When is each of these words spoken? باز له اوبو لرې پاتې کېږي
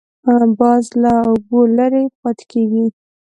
باز 0.59 0.85
له 1.01 1.11
اوبو 1.29 1.59
لرې 1.77 2.03
پاتې 2.21 2.45
کېږي 2.51 2.85